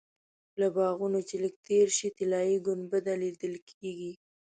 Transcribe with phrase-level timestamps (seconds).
[0.59, 4.13] له باغونو چې لږ تېر شې طلایي ګنبده لیدل کېږي.